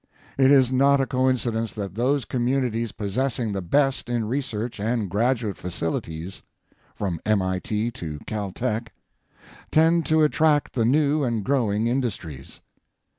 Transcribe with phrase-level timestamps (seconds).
[0.35, 5.57] It is not a coincidence that those communities possessing the best in research and graduate
[5.57, 11.85] facilities ŌĆō from MIT to Cal Tech ŌĆō tend to attract the new and growing
[11.85, 12.61] industries.